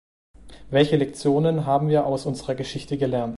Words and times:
Welche 0.71 0.95
Lektionen 0.97 1.67
haben 1.67 1.87
wir 1.89 2.07
aus 2.07 2.25
unserer 2.25 2.55
Geschichte 2.55 2.97
gelernt? 2.97 3.29